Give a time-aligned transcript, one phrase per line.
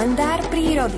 [0.00, 0.96] kalendár prírody.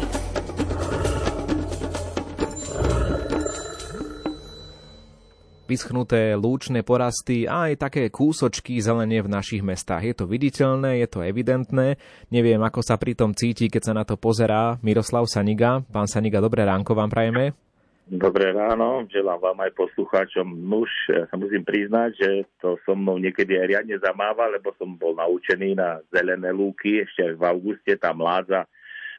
[5.66, 10.06] vyschnuté lúčne porasty a aj také kúsočky zelenie v našich mestách.
[10.06, 11.98] Je to viditeľné, je to evidentné.
[12.30, 15.82] Neviem, ako sa pri tom cíti, keď sa na to pozerá Miroslav Saniga.
[15.90, 17.58] Pán Saniga, dobré ránko vám prajeme.
[18.06, 20.46] Dobré ráno, želám vám aj poslucháčom.
[20.46, 22.28] Nuž, sa musím priznať, že
[22.62, 27.34] to so mnou niekedy aj riadne zamáva, lebo som bol naučený na zelené lúky, ešte
[27.34, 28.68] v auguste tam ládza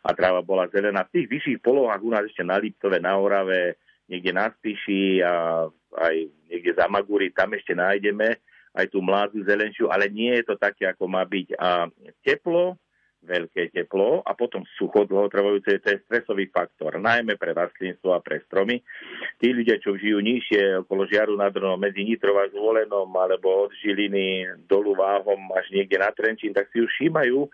[0.04, 1.08] a tráva bola zelená.
[1.08, 3.80] V tých vyšších polohách u nás ešte na Liptove, na Orave,
[4.12, 6.16] niekde na Spiši a aj
[6.52, 10.90] niekde za Magúri, tam ešte nájdeme aj tú mladú zelenšiu, ale nie je to také,
[10.90, 11.56] ako má byť.
[11.62, 11.88] A
[12.26, 12.82] teplo,
[13.24, 18.44] veľké teplo a potom sucho dlhotrvajúce, to je stresový faktor, najmä pre rastlinstvo a pre
[18.44, 18.84] stromy.
[19.40, 23.72] Tí ľudia, čo žijú nižšie okolo Žiaru nad Dronom, medzi Nitrov a Zvolenom alebo od
[23.80, 27.48] Žiliny dolu Váhom až niekde na Trenčín, tak si už všímajú,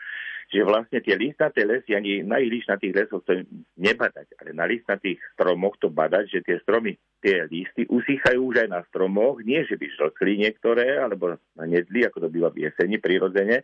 [0.49, 3.46] že vlastne tie listnaté lesy, ani na ich listnatých lesoch to
[3.77, 8.70] nebadať, ale na listnatých stromoch to badať, že tie stromy, tie listy usýchajú už aj
[8.74, 12.98] na stromoch, nie že by žlkli niektoré, alebo na nedli, ako to býva v jeseni
[12.98, 13.62] prirodzene,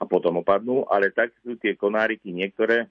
[0.00, 2.90] a potom opadnú, ale tak sú tie konáriky niektoré,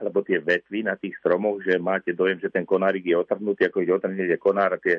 [0.00, 3.84] alebo tie vetvy na tých stromoch, že máte dojem, že ten konárik je otrhnutý, ako
[3.84, 4.98] ide otrhnete konár tie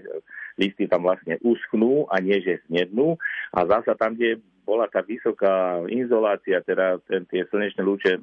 [0.56, 3.18] listy tam vlastne uschnú a nie, že snednú.
[3.52, 8.22] A zasa tam, kde bola tá vysoká izolácia, teda ten, tie slnečné lúče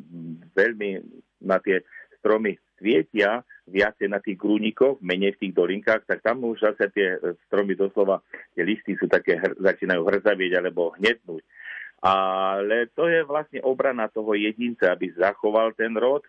[0.56, 1.04] veľmi
[1.44, 1.84] na tie
[2.20, 7.20] stromy svietia, viacej na tých grúnikoch, menej v tých dolinkách, tak tam už zase tie
[7.46, 8.24] stromy doslova,
[8.56, 11.44] tie listy sú také, začínajú hrzavieť alebo hnednúť.
[12.00, 16.24] Ale to je vlastne obrana toho jedinca, aby zachoval ten rod,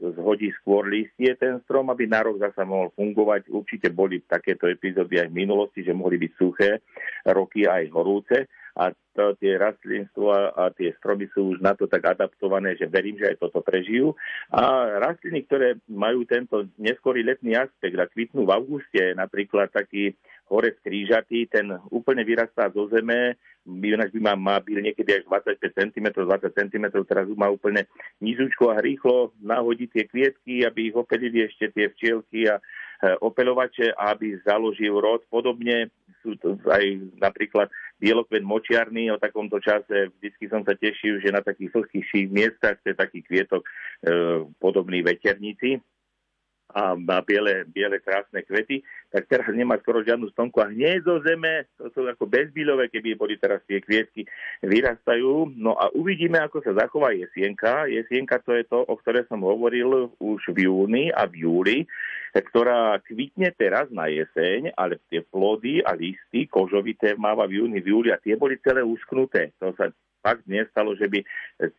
[0.00, 3.52] zhodí skôr listie ten strom, aby na rok zase mohol fungovať.
[3.52, 6.80] Určite boli takéto epizódy aj v minulosti, že mohli byť suché
[7.28, 8.48] roky aj horúce
[8.80, 12.86] a to, tie rastlinstvo a, a tie stromy sú už na to tak adaptované, že
[12.86, 14.14] verím, že aj toto prežijú.
[14.54, 20.14] A rastliny, ktoré majú tento neskorý letný aspekt a kvitnú v auguste, napríklad taký
[20.50, 25.94] hore skrížatý, ten úplne vyrastá zo zeme, ináč by má, má byť niekedy až 25
[25.94, 27.86] cm, 20 cm, teraz má úplne
[28.18, 32.62] nízučko a rýchlo nahodí tie kvietky, aby ich opelili ešte tie včielky a e,
[33.22, 35.22] opeľovače, aby založil rod.
[35.30, 35.94] Podobne
[36.26, 37.70] sú to aj napríklad
[38.02, 42.96] bielokvet močiarný, o takomto čase vždycky som sa tešil, že na takých vlhkých miestach je
[42.96, 43.70] taký kvietok e,
[44.58, 45.78] podobný veternici
[46.74, 51.18] a má biele, biele krásne kvety, tak teraz nemá skoro žiadnu stonku a hneď zo
[51.26, 54.22] zeme, to sú ako bezbílové, keby boli teraz tie kvietky,
[54.62, 55.50] vyrastajú.
[55.58, 57.90] No a uvidíme, ako sa zachová jesienka.
[57.90, 61.78] Jesienka to je to, o ktoré som hovoril už v júni a v júli,
[62.30, 67.90] ktorá kvitne teraz na jeseň, ale tie plody a listy kožovité máva v júni, v
[67.90, 69.50] júli a tie boli celé usknuté.
[69.58, 69.90] To sa
[70.22, 71.18] fakt nestalo, že by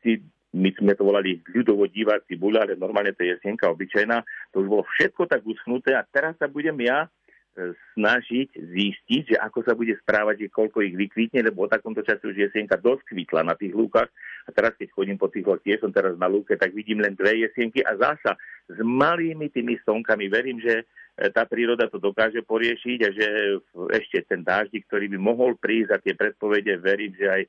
[0.04, 0.20] si
[0.52, 4.20] my sme to volali ľudovo diváci buľa, ale normálne to je jesienka obyčajná,
[4.52, 9.38] to už bolo všetko tak uschnuté a teraz sa budem ja e, snažiť zistiť, že
[9.40, 13.16] ako sa bude správať, že koľko ich vykvítne, lebo o takomto čase už jesienka dosť
[13.16, 14.12] kvítla na tých lúkach.
[14.44, 17.48] A teraz keď chodím po tých tiež som teraz na lúke, tak vidím len dve
[17.48, 18.36] jesienky a zasa
[18.68, 23.28] s malými tými stonkami verím, že e, tá príroda to dokáže poriešiť a že
[24.04, 27.44] ešte ten dáždik, ktorý by mohol prísť a tie predpovede, verím, že aj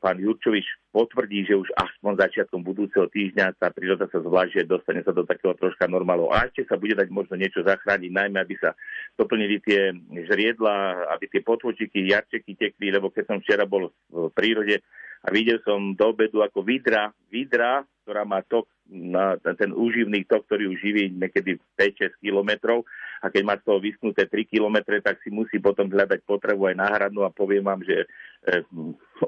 [0.00, 5.12] pán Jurčovič potvrdí, že už aspoň začiatkom budúceho týždňa tá príroda sa zvlášť, dostane sa
[5.12, 6.32] do takého troška normálu.
[6.32, 8.72] A ešte sa bude dať možno niečo zachrániť, najmä aby sa
[9.20, 9.92] doplnili tie
[10.24, 14.80] žriedla, aby tie potvočiky, jarčeky tekli, lebo keď som včera bol v prírode
[15.22, 20.44] a videl som do obedu ako vidra, vidra, ktorá má tok, na ten úživný tok,
[20.50, 22.84] ktorý už živí niekedy 5-6 kilometrov
[23.22, 26.76] a keď má z toho vyschnuté 3 kilometre, tak si musí potom hľadať potrebu aj
[26.76, 28.06] náhradnú a poviem vám, že e,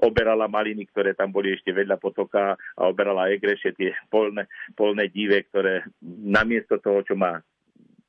[0.02, 5.46] oberala maliny, ktoré tam boli ešte vedľa potoka a oberala egrešie tie polné, polné dive,
[5.48, 7.38] ktoré namiesto toho, čo má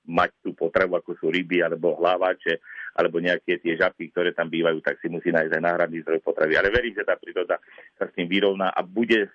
[0.05, 2.61] mať tú potravu, ako sú ryby alebo hlávače,
[2.95, 6.55] alebo nejaké tie žabky, ktoré tam bývajú, tak si musí nájsť aj náhradný zdroj potravy.
[6.55, 7.59] Ale verím, že tá príroda
[7.99, 9.27] sa s tým vyrovná a bude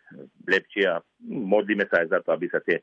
[0.48, 2.80] lepšie a modlíme sa aj za to, aby sa tie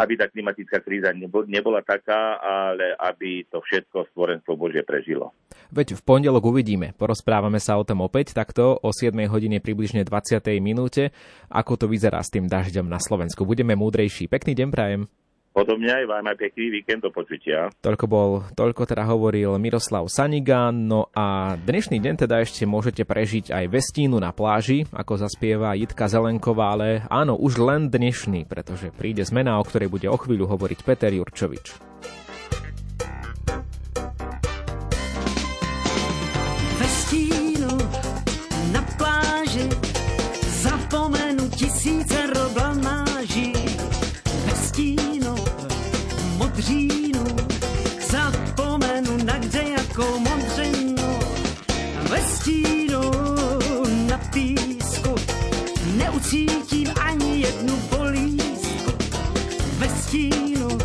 [0.00, 1.12] aby tá klimatická kríza
[1.44, 5.36] nebola taká, ale aby to všetko stvorenstvo Bože prežilo.
[5.68, 6.96] Veď v pondelok uvidíme.
[6.96, 10.40] Porozprávame sa o tom opäť takto o 7 hodine približne 20.
[10.64, 11.12] minúte,
[11.52, 13.44] ako to vyzerá s tým dažďom na Slovensku.
[13.44, 14.24] Budeme múdrejší.
[14.30, 15.19] Pekný deň prajem.
[15.60, 17.68] Podobne aj vám aj pekný víkend do počutia.
[17.84, 23.52] Toľko bol, toľko teda hovoril Miroslav Sanigan, no a dnešný deň teda ešte môžete prežiť
[23.52, 29.20] aj vestínu na pláži, ako zaspieva Jitka Zelenková, ale áno, už len dnešný, pretože príde
[29.20, 31.76] zmena, o ktorej bude o chvíľu hovoriť Peter Jurčovič.
[56.32, 58.92] Neucítím ani jednu bolístku.
[59.78, 60.78] Ve stínu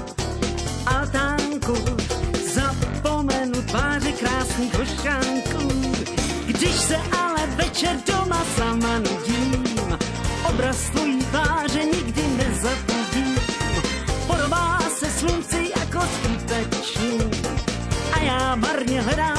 [0.86, 1.75] altánku
[2.53, 5.94] zapomenu tváře krásných hošťánků.
[6.45, 9.97] Když se ale večer doma sama nudím,
[10.50, 13.36] obraz tvojí tváře nikdy nezapudím.
[14.27, 17.19] Podobá se slunci jako skutečný
[18.13, 19.35] a já marně hledám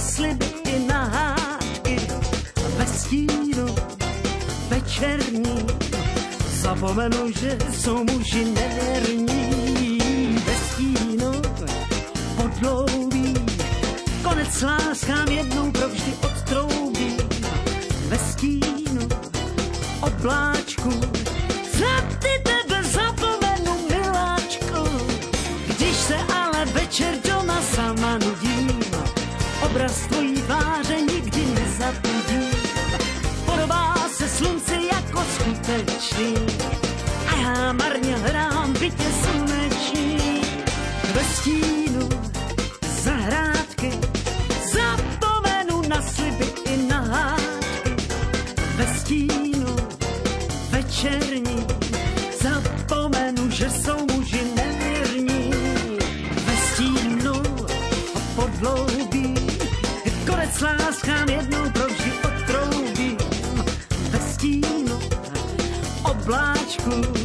[0.00, 1.96] sliby i na hádky.
[2.76, 3.66] Ve stínu
[4.68, 5.66] večerní
[6.62, 9.98] zapomenu, že jsou muži nevěrní.
[10.46, 11.32] Ve stínu
[12.36, 13.34] podloubí
[14.22, 17.16] konec láskám jednou provždy odtroubí.
[18.08, 19.08] Ve stínu
[20.00, 20.90] obláčku
[21.78, 25.06] za ty tebe zapomenu, miláčku.
[25.66, 27.29] Když se ale večer
[30.20, 32.50] tvojí tváře nikdy nezapudím.
[33.46, 36.34] Podobá se slunce jako skutečný
[37.26, 40.40] a já marně hrám bytě sluneční.
[41.14, 42.08] Ve stínu
[43.02, 43.92] zahrádky
[44.74, 47.96] zapomenu na sliby i na hádky.
[48.76, 49.76] Ve stínu
[50.70, 51.59] večerní
[66.90, 67.19] cool.